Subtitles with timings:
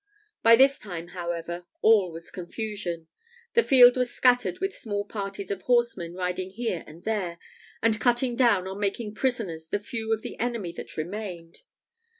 [0.41, 3.07] By this time, however, all was confusion.
[3.53, 7.37] The field was scattered with small parties of horsemen riding here and there,
[7.83, 11.59] and cutting down or making prisoners the few of the enemy that remained.